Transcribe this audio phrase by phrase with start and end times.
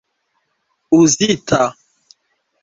[0.99, 1.61] uzita